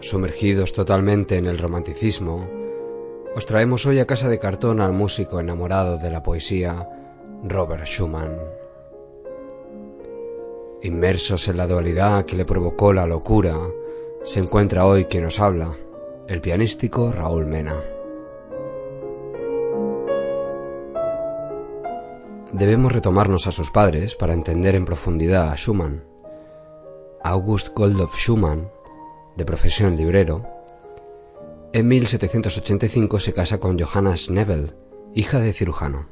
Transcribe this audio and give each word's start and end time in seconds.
Sumergidos 0.00 0.72
totalmente 0.72 1.36
en 1.36 1.46
el 1.46 1.58
romanticismo, 1.58 2.48
os 3.36 3.44
traemos 3.44 3.84
hoy 3.84 3.98
a 3.98 4.06
casa 4.06 4.30
de 4.30 4.38
cartón 4.38 4.80
al 4.80 4.94
músico 4.94 5.40
enamorado 5.40 5.98
de 5.98 6.10
la 6.10 6.22
poesía, 6.22 6.88
Robert 7.44 7.84
Schumann. 7.84 8.38
Inmersos 10.82 11.48
en 11.48 11.58
la 11.58 11.66
dualidad 11.66 12.24
que 12.24 12.34
le 12.34 12.46
provocó 12.46 12.94
la 12.94 13.06
locura, 13.06 13.58
se 14.22 14.40
encuentra 14.40 14.86
hoy 14.86 15.04
quien 15.04 15.24
nos 15.24 15.38
habla, 15.38 15.76
el 16.28 16.40
pianístico 16.40 17.12
Raúl 17.12 17.44
Mena. 17.44 17.76
Debemos 22.52 22.90
retomarnos 22.90 23.46
a 23.46 23.52
sus 23.52 23.70
padres 23.70 24.14
para 24.14 24.32
entender 24.32 24.74
en 24.74 24.86
profundidad 24.86 25.50
a 25.50 25.56
Schumann. 25.56 26.04
August 27.22 27.76
Goldolf 27.76 28.16
Schumann, 28.16 28.70
de 29.40 29.46
profesión 29.46 29.96
librero, 29.96 30.46
en 31.72 31.88
1785 31.88 33.20
se 33.20 33.32
casa 33.32 33.58
con 33.58 33.78
Johanna 33.78 34.14
Schnebel, 34.14 34.74
hija 35.14 35.38
de 35.38 35.54
cirujano. 35.54 36.08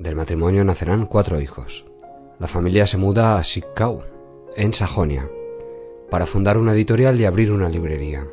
Del 0.00 0.16
matrimonio 0.16 0.64
nacerán 0.64 1.06
cuatro 1.06 1.40
hijos. 1.40 1.86
La 2.40 2.48
familia 2.48 2.88
se 2.88 2.96
muda 2.96 3.38
a 3.38 3.44
Sickau, 3.44 4.02
en 4.56 4.74
Sajonia, 4.74 5.30
para 6.10 6.26
fundar 6.26 6.58
una 6.58 6.72
editorial 6.72 7.20
y 7.20 7.26
abrir 7.26 7.52
una 7.52 7.68
librería. 7.68 8.26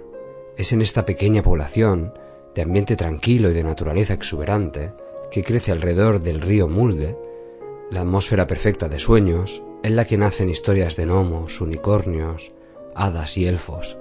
Es 0.58 0.74
en 0.74 0.82
esta 0.82 1.06
pequeña 1.06 1.44
población, 1.44 2.16
de 2.56 2.64
ambiente 2.64 2.96
tranquilo 2.96 3.52
y 3.52 3.54
de 3.54 3.64
naturaleza 3.64 4.16
exuberante, 4.16 4.92
que 5.30 5.44
crece 5.44 5.72
alrededor 5.72 6.20
del 6.20 6.42
río 6.42 6.68
Mulde, 6.68 7.16
la 7.92 8.02
atmósfera 8.02 8.48
perfecta 8.48 8.90
de 8.90 8.98
sueños, 8.98 9.64
en 9.84 9.96
la 9.96 10.06
que 10.06 10.18
nacen 10.18 10.50
historias 10.50 10.96
de 10.96 11.06
gnomos, 11.06 11.62
unicornios, 11.62 12.54
hadas 12.96 13.38
y 13.38 13.48
elfos, 13.48 13.98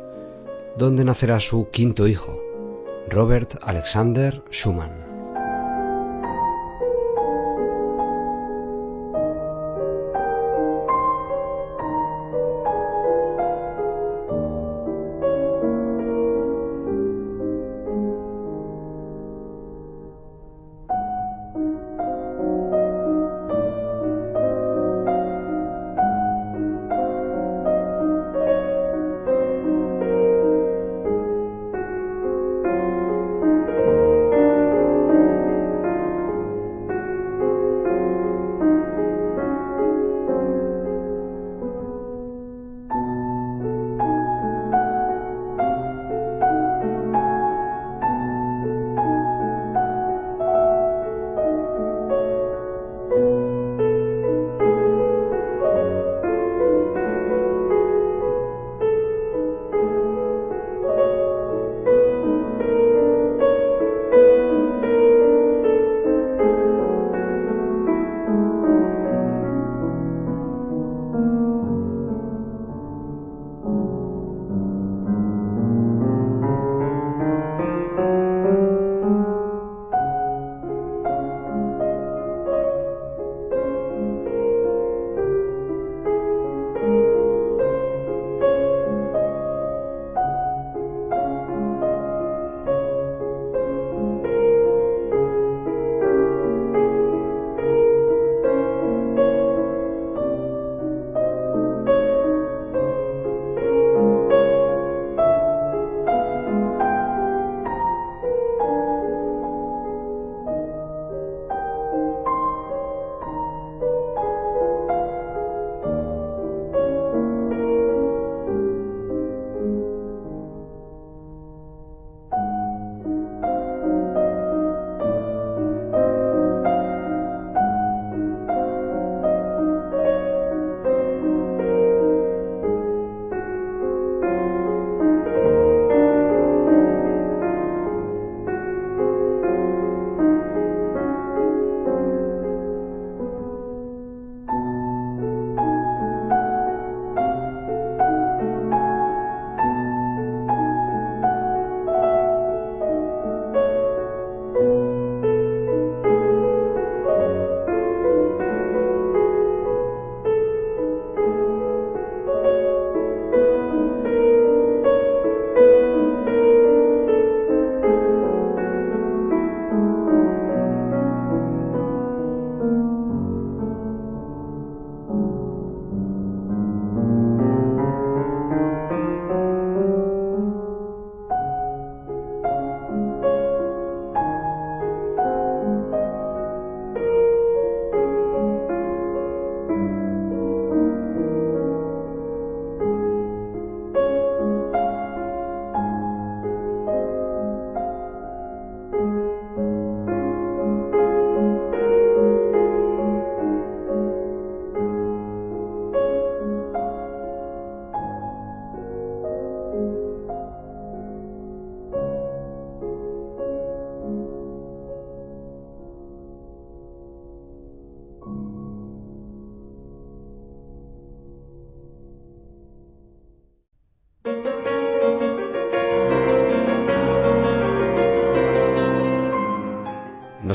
donde 0.76 1.04
nacerá 1.04 1.40
su 1.40 1.68
quinto 1.70 2.06
hijo, 2.06 2.40
Robert 3.08 3.56
Alexander 3.62 4.42
Schumann. 4.50 5.01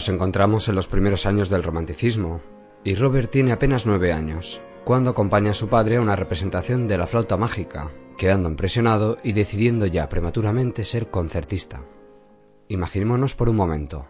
Encontramos 0.09 0.67
en 0.69 0.75
los 0.75 0.87
primeros 0.87 1.25
años 1.25 1.49
del 1.49 1.63
romanticismo, 1.63 2.39
y 2.83 2.95
Robert 2.95 3.29
tiene 3.29 3.51
apenas 3.51 3.85
nueve 3.85 4.13
años, 4.13 4.61
cuando 4.85 5.09
acompaña 5.09 5.51
a 5.51 5.53
su 5.53 5.67
padre 5.67 5.97
a 5.97 6.01
una 6.01 6.15
representación 6.15 6.87
de 6.87 6.97
la 6.97 7.07
flauta 7.07 7.35
mágica, 7.35 7.91
quedando 8.17 8.47
impresionado 8.47 9.17
y 9.23 9.33
decidiendo 9.33 9.85
ya 9.85 10.07
prematuramente 10.07 10.83
ser 10.83 11.09
concertista. 11.09 11.81
Imaginémonos 12.69 13.35
por 13.35 13.49
un 13.49 13.57
momento. 13.57 14.07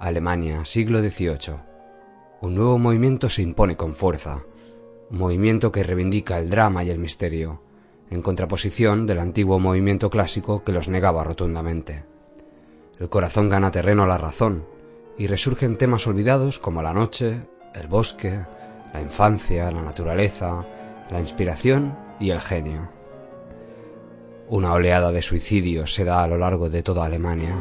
Alemania, 0.00 0.64
siglo 0.64 1.00
XVIII. 1.00 1.54
Un 2.40 2.54
nuevo 2.56 2.78
movimiento 2.78 3.28
se 3.28 3.42
impone 3.42 3.76
con 3.76 3.94
fuerza, 3.94 4.42
un 5.10 5.18
movimiento 5.18 5.70
que 5.70 5.84
reivindica 5.84 6.38
el 6.38 6.50
drama 6.50 6.82
y 6.82 6.90
el 6.90 6.98
misterio, 6.98 7.62
en 8.10 8.22
contraposición 8.22 9.06
del 9.06 9.20
antiguo 9.20 9.58
movimiento 9.60 10.10
clásico 10.10 10.64
que 10.64 10.72
los 10.72 10.88
negaba 10.88 11.22
rotundamente. 11.22 12.04
El 12.98 13.08
corazón 13.08 13.48
gana 13.48 13.70
terreno 13.70 14.02
a 14.02 14.06
la 14.06 14.18
razón, 14.18 14.64
y 15.18 15.26
resurgen 15.26 15.76
temas 15.76 16.06
olvidados 16.06 16.58
como 16.58 16.82
la 16.82 16.92
noche, 16.92 17.40
el 17.74 17.86
bosque, 17.86 18.44
la 18.92 19.00
infancia, 19.00 19.70
la 19.70 19.82
naturaleza, 19.82 20.66
la 21.10 21.20
inspiración 21.20 21.96
y 22.20 22.30
el 22.30 22.40
genio. 22.40 22.90
Una 24.48 24.72
oleada 24.72 25.12
de 25.12 25.22
suicidios 25.22 25.94
se 25.94 26.04
da 26.04 26.22
a 26.22 26.28
lo 26.28 26.38
largo 26.38 26.68
de 26.68 26.82
toda 26.82 27.06
Alemania. 27.06 27.56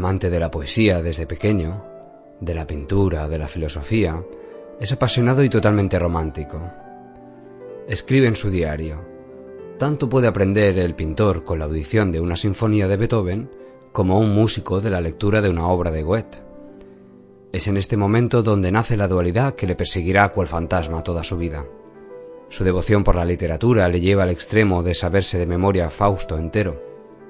Amante 0.00 0.30
de 0.30 0.40
la 0.40 0.50
poesía 0.50 1.02
desde 1.02 1.26
pequeño, 1.26 1.84
de 2.40 2.54
la 2.54 2.66
pintura, 2.66 3.28
de 3.28 3.36
la 3.36 3.48
filosofía, 3.48 4.24
es 4.80 4.90
apasionado 4.92 5.44
y 5.44 5.50
totalmente 5.50 5.98
romántico. 5.98 6.58
Escribe 7.86 8.26
en 8.26 8.34
su 8.34 8.50
diario, 8.50 9.04
tanto 9.78 10.08
puede 10.08 10.26
aprender 10.26 10.78
el 10.78 10.94
pintor 10.94 11.44
con 11.44 11.58
la 11.58 11.66
audición 11.66 12.12
de 12.12 12.20
una 12.20 12.36
sinfonía 12.36 12.88
de 12.88 12.96
Beethoven 12.96 13.50
como 13.92 14.18
un 14.18 14.34
músico 14.34 14.80
de 14.80 14.88
la 14.88 15.02
lectura 15.02 15.42
de 15.42 15.50
una 15.50 15.68
obra 15.68 15.90
de 15.90 16.02
Goethe. 16.02 16.38
Es 17.52 17.68
en 17.68 17.76
este 17.76 17.98
momento 17.98 18.42
donde 18.42 18.72
nace 18.72 18.96
la 18.96 19.06
dualidad 19.06 19.54
que 19.54 19.66
le 19.66 19.76
perseguirá 19.76 20.30
cual 20.30 20.48
fantasma 20.48 21.04
toda 21.04 21.24
su 21.24 21.36
vida. 21.36 21.66
Su 22.48 22.64
devoción 22.64 23.04
por 23.04 23.16
la 23.16 23.26
literatura 23.26 23.86
le 23.90 24.00
lleva 24.00 24.22
al 24.22 24.30
extremo 24.30 24.82
de 24.82 24.94
saberse 24.94 25.36
de 25.36 25.44
memoria 25.44 25.90
Fausto 25.90 26.38
entero, 26.38 26.82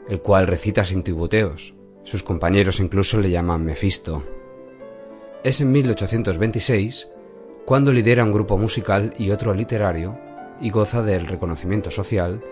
el 0.08 0.22
cual 0.22 0.46
recita 0.46 0.84
sin 0.84 1.02
tibuteos. 1.02 1.74
Sus 2.02 2.22
compañeros 2.22 2.80
incluso 2.80 3.20
le 3.20 3.30
llaman 3.30 3.64
Mefisto. 3.64 4.22
Es 5.44 5.60
en 5.60 5.72
1826 5.72 7.08
cuando 7.64 7.92
lidera 7.92 8.24
un 8.24 8.32
grupo 8.32 8.58
musical 8.58 9.14
y 9.18 9.30
otro 9.30 9.54
literario 9.54 10.18
y 10.60 10.70
goza 10.70 11.02
del 11.02 11.26
reconocimiento 11.26 11.90
social 11.90 12.42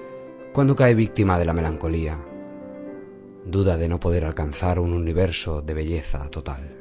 cuando 0.53 0.77
cae 0.77 0.95
víctima 0.95 1.39
de 1.39 1.45
la 1.45 1.53
melancolía. 1.53 2.19
Duda 3.45 3.77
de 3.77 3.89
no 3.89 3.99
poder 4.01 4.25
alcanzar 4.25 4.79
un 4.79 4.93
universo 4.93 5.63
de 5.63 5.75
belleza 5.75 6.29
total. 6.31 6.78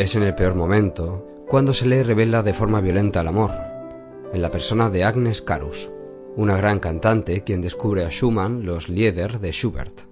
Es 0.00 0.16
en 0.16 0.22
el 0.22 0.34
peor 0.34 0.54
momento 0.54 1.26
cuando 1.46 1.74
se 1.74 1.84
le 1.84 2.02
revela 2.02 2.42
de 2.42 2.54
forma 2.54 2.80
violenta 2.80 3.20
el 3.20 3.28
amor, 3.28 3.50
en 4.32 4.40
la 4.40 4.50
persona 4.50 4.88
de 4.88 5.04
Agnes 5.04 5.42
Carus, 5.42 5.90
una 6.36 6.56
gran 6.56 6.78
cantante 6.78 7.44
quien 7.44 7.60
descubre 7.60 8.06
a 8.06 8.08
Schumann 8.08 8.64
los 8.64 8.88
Lieder 8.88 9.40
de 9.40 9.52
Schubert. 9.52 10.08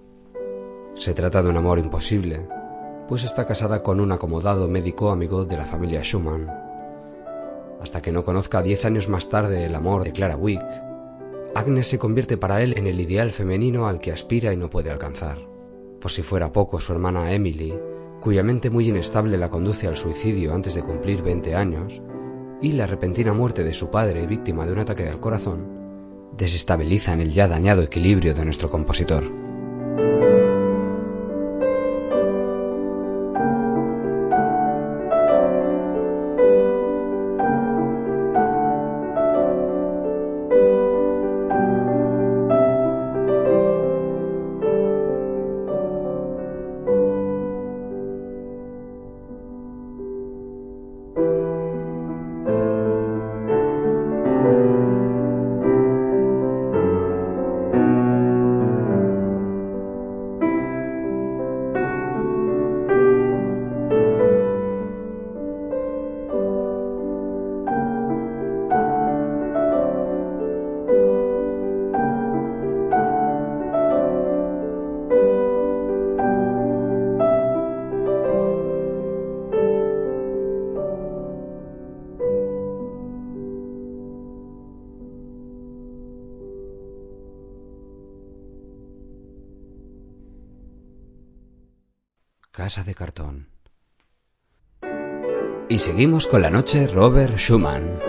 Se 0.93 1.15
trata 1.15 1.41
de 1.41 1.49
un 1.49 1.57
amor 1.57 1.79
imposible, 1.79 2.47
pues 3.07 3.23
está 3.23 3.47
casada 3.47 3.81
con 3.81 3.99
un 3.99 4.11
acomodado 4.11 4.67
médico 4.67 5.09
amigo 5.09 5.45
de 5.45 5.57
la 5.57 5.65
familia 5.65 6.03
Schumann. 6.03 6.47
Hasta 7.81 7.99
que 7.99 8.11
no 8.11 8.23
conozca 8.23 8.61
diez 8.61 8.85
años 8.85 9.09
más 9.09 9.27
tarde 9.29 9.65
el 9.65 9.73
amor 9.73 10.03
de 10.03 10.11
Clara 10.11 10.35
Wick, 10.35 10.67
Agnes 11.55 11.87
se 11.87 11.97
convierte 11.97 12.37
para 12.37 12.61
él 12.61 12.75
en 12.77 12.85
el 12.85 12.99
ideal 12.99 13.31
femenino 13.31 13.87
al 13.87 13.97
que 13.97 14.11
aspira 14.11 14.53
y 14.53 14.57
no 14.57 14.69
puede 14.69 14.91
alcanzar. 14.91 15.39
Por 15.99 16.11
si 16.11 16.21
fuera 16.21 16.53
poco, 16.53 16.79
su 16.79 16.93
hermana 16.93 17.31
Emily, 17.33 17.73
cuya 18.19 18.43
mente 18.43 18.69
muy 18.69 18.89
inestable 18.89 19.37
la 19.37 19.49
conduce 19.49 19.87
al 19.87 19.97
suicidio 19.97 20.53
antes 20.53 20.75
de 20.75 20.83
cumplir 20.83 21.21
20 21.21 21.55
años, 21.55 22.01
y 22.61 22.73
la 22.73 22.87
repentina 22.87 23.33
muerte 23.33 23.63
de 23.63 23.73
su 23.73 23.89
padre 23.89 24.27
víctima 24.27 24.65
de 24.65 24.73
un 24.73 24.79
ataque 24.79 25.07
al 25.07 25.19
corazón, 25.19 26.31
desestabilizan 26.37 27.21
el 27.21 27.31
ya 27.31 27.47
dañado 27.47 27.81
equilibrio 27.81 28.33
de 28.33 28.45
nuestro 28.45 28.69
compositor. 28.69 29.48
Casa 92.51 92.83
de 92.83 92.95
cartón. 92.95 93.49
Y 95.69 95.77
seguimos 95.77 96.25
con 96.25 96.41
la 96.41 96.49
noche 96.49 96.87
Robert 96.87 97.37
Schumann. 97.37 98.08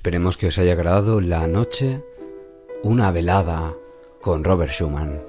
Esperemos 0.00 0.38
que 0.38 0.46
os 0.46 0.58
haya 0.58 0.72
agradado 0.72 1.20
la 1.20 1.46
noche, 1.46 2.02
una 2.82 3.10
velada 3.10 3.74
con 4.22 4.44
Robert 4.44 4.72
Schumann. 4.72 5.20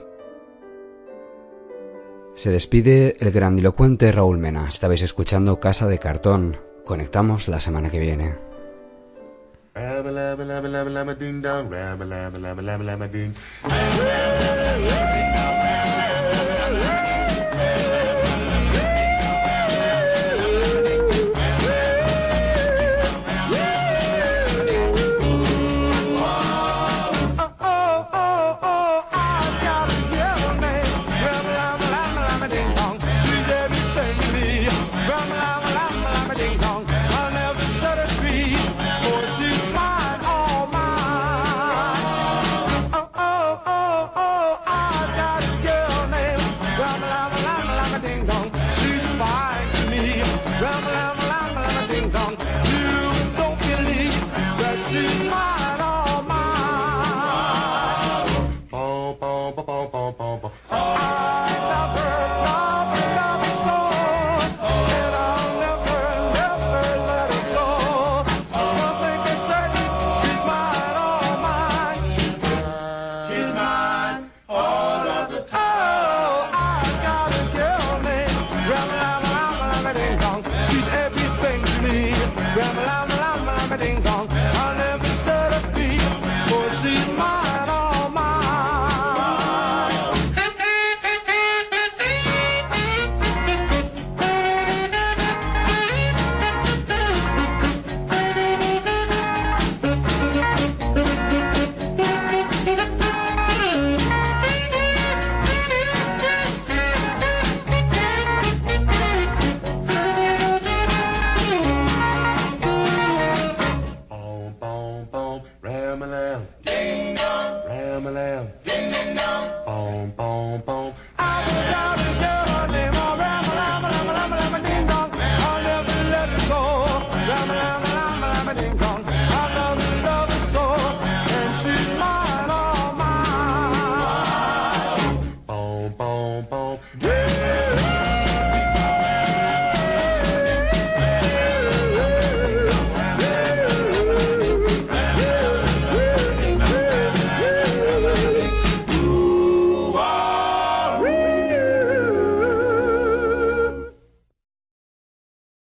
Se 2.35 2.51
despide 2.51 3.17
el 3.19 3.31
grandilocuente 3.33 4.09
Raúl 4.13 4.37
Mena. 4.37 4.69
Estabais 4.69 5.01
escuchando 5.01 5.59
Casa 5.59 5.87
de 5.87 5.99
Cartón. 5.99 6.55
Conectamos 6.85 7.49
la 7.49 7.59
semana 7.59 7.89
que 7.89 7.99
viene. 7.99 8.35